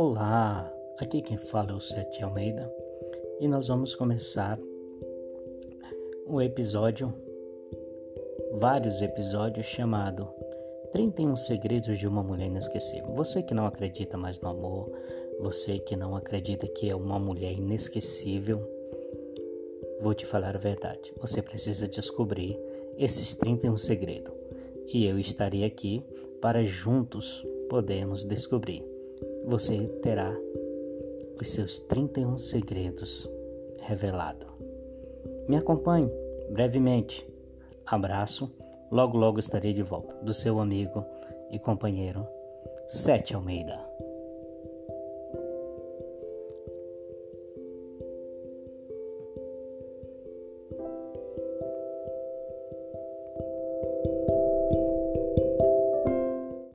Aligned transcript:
Olá, 0.00 0.72
aqui 0.96 1.20
quem 1.20 1.36
fala 1.36 1.72
é 1.72 1.74
o 1.74 1.80
Sete 1.80 2.22
Almeida 2.22 2.72
e 3.40 3.48
nós 3.48 3.66
vamos 3.66 3.96
começar 3.96 4.56
um 6.24 6.40
episódio, 6.40 7.12
vários 8.52 9.02
episódios 9.02 9.66
chamado 9.66 10.28
31 10.92 11.36
Segredos 11.36 11.98
de 11.98 12.06
uma 12.06 12.22
Mulher 12.22 12.46
Inesquecível. 12.46 13.12
Você 13.16 13.42
que 13.42 13.52
não 13.52 13.66
acredita 13.66 14.16
mais 14.16 14.38
no 14.38 14.50
amor, 14.50 14.88
você 15.40 15.80
que 15.80 15.96
não 15.96 16.14
acredita 16.14 16.68
que 16.68 16.88
é 16.88 16.94
uma 16.94 17.18
mulher 17.18 17.50
inesquecível, 17.50 18.64
vou 20.00 20.14
te 20.14 20.24
falar 20.24 20.54
a 20.54 20.60
verdade. 20.60 21.12
Você 21.20 21.42
precisa 21.42 21.88
descobrir 21.88 22.56
esses 22.96 23.34
31 23.34 23.76
segredos 23.76 24.32
e 24.94 25.04
eu 25.08 25.18
estarei 25.18 25.64
aqui 25.64 26.04
para 26.40 26.62
juntos 26.62 27.44
podermos 27.68 28.22
descobrir 28.22 28.97
você 29.48 29.78
terá 30.02 30.30
os 31.40 31.48
seus 31.48 31.80
31 31.80 32.36
segredos 32.36 33.26
revelado. 33.78 34.46
Me 35.48 35.56
acompanhe 35.56 36.10
brevemente. 36.50 37.26
Abraço. 37.86 38.52
Logo 38.90 39.16
logo 39.16 39.38
estarei 39.38 39.72
de 39.72 39.82
volta 39.82 40.14
do 40.16 40.34
seu 40.34 40.60
amigo 40.60 41.02
e 41.50 41.58
companheiro 41.58 42.26
Sete 42.88 43.34
Almeida. 43.34 43.88